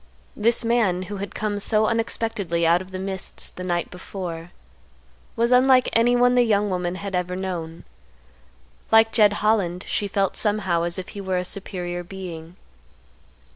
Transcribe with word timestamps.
This 0.35 0.65
man, 0.65 1.03
who 1.03 1.17
had 1.17 1.35
come 1.35 1.59
so 1.59 1.85
unexpectedly 1.85 2.65
out 2.65 2.81
of 2.81 2.89
the 2.89 2.97
mists 2.97 3.51
the 3.51 3.63
night 3.63 3.91
before, 3.91 4.49
was 5.35 5.51
unlike 5.51 5.87
anyone 5.93 6.33
the 6.33 6.41
young 6.41 6.71
woman 6.71 6.95
had 6.95 7.13
ever 7.13 7.35
known. 7.35 7.83
Like 8.91 9.11
Jed 9.11 9.31
Holland, 9.45 9.85
she 9.87 10.07
felt 10.07 10.35
somehow 10.35 10.85
as 10.85 10.97
if 10.97 11.09
he 11.09 11.21
were 11.21 11.37
a 11.37 11.45
superior 11.45 12.03
being. 12.03 12.55